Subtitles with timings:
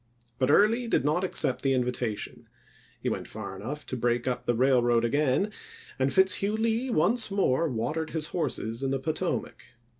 [0.39, 2.47] But Early did not accept the invitation;
[2.99, 5.51] he went far enough to break up the railroad again,
[5.99, 9.63] and Fitzhugh Lee once more watered his horses in the Potomac.